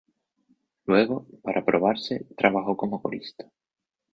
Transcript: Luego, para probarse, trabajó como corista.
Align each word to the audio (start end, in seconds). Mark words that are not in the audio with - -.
Luego, 0.87 1.27
para 1.43 1.63
probarse, 1.63 2.25
trabajó 2.35 2.75
como 2.75 3.03
corista. 3.03 3.51